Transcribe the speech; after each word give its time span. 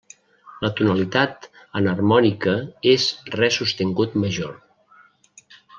La 0.65 0.69
tonalitat 0.79 1.45
enharmònica 1.81 2.55
és 2.95 3.07
re 3.39 3.53
sostingut 3.61 4.21
major. 4.25 4.61